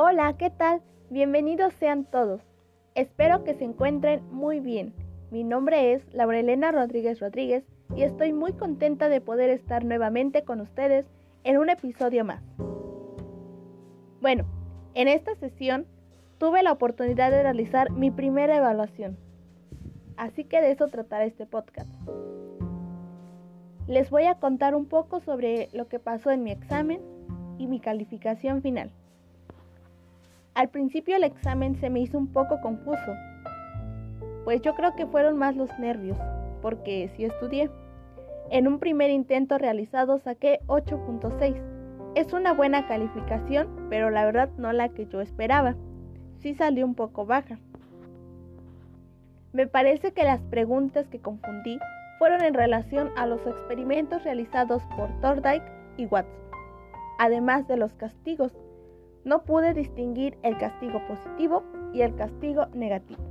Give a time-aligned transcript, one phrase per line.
[0.00, 0.80] Hola, ¿qué tal?
[1.10, 2.40] Bienvenidos sean todos.
[2.94, 4.94] Espero que se encuentren muy bien.
[5.32, 7.64] Mi nombre es Laurelena Rodríguez Rodríguez
[7.96, 11.04] y estoy muy contenta de poder estar nuevamente con ustedes
[11.42, 12.44] en un episodio más.
[14.20, 14.44] Bueno,
[14.94, 15.84] en esta sesión
[16.38, 19.18] tuve la oportunidad de realizar mi primera evaluación.
[20.16, 21.90] Así que de eso tratará este podcast.
[23.88, 27.00] Les voy a contar un poco sobre lo que pasó en mi examen
[27.58, 28.92] y mi calificación final.
[30.58, 33.14] Al principio el examen se me hizo un poco confuso,
[34.42, 36.18] pues yo creo que fueron más los nervios,
[36.62, 37.70] porque sí estudié.
[38.50, 41.62] En un primer intento realizado saqué 8.6.
[42.16, 45.76] Es una buena calificación, pero la verdad no la que yo esperaba.
[46.40, 47.60] Sí salió un poco baja.
[49.52, 51.78] Me parece que las preguntas que confundí
[52.18, 56.34] fueron en relación a los experimentos realizados por Thorndike y Watson,
[57.20, 58.52] además de los castigos
[59.24, 63.22] no pude distinguir el castigo positivo y el castigo negativo.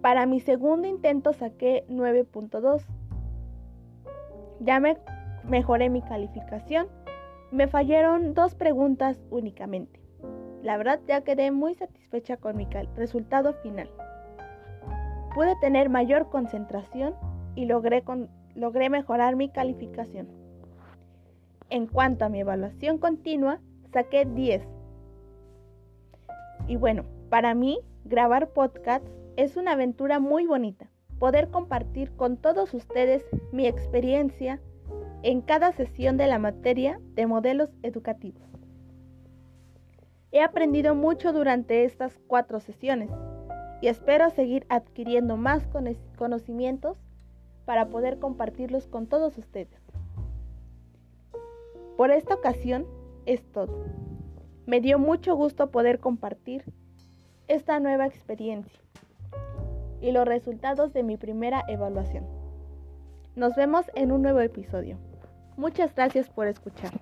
[0.00, 2.84] Para mi segundo intento saqué 9.2.
[4.60, 4.96] Ya me
[5.44, 6.88] mejoré mi calificación.
[7.50, 10.00] Me fallaron dos preguntas únicamente.
[10.62, 13.90] La verdad ya quedé muy satisfecha con mi resultado final.
[15.34, 17.14] Pude tener mayor concentración
[17.54, 18.02] y logré,
[18.54, 20.39] logré mejorar mi calificación.
[21.70, 23.60] En cuanto a mi evaluación continua,
[23.92, 24.62] saqué 10.
[26.66, 30.90] Y bueno, para mí, grabar podcast es una aventura muy bonita.
[31.20, 34.60] Poder compartir con todos ustedes mi experiencia
[35.22, 38.42] en cada sesión de la materia de modelos educativos.
[40.32, 43.10] He aprendido mucho durante estas cuatro sesiones
[43.80, 45.68] y espero seguir adquiriendo más
[46.16, 46.98] conocimientos
[47.64, 49.79] para poder compartirlos con todos ustedes.
[52.00, 52.86] Por esta ocasión
[53.26, 53.84] es todo.
[54.64, 56.64] Me dio mucho gusto poder compartir
[57.46, 58.80] esta nueva experiencia
[60.00, 62.24] y los resultados de mi primera evaluación.
[63.36, 64.96] Nos vemos en un nuevo episodio.
[65.58, 66.98] Muchas gracias por escuchar.